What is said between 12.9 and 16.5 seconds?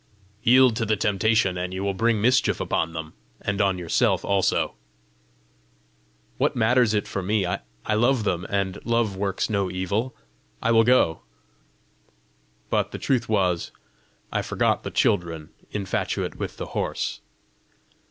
truth was, I forgot the children, infatuate